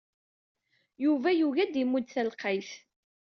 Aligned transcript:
Yuba 1.03 1.29
yugi 1.39 1.61
ad 1.63 1.71
d-imudd 1.73 2.07
talqayt. 2.13 2.69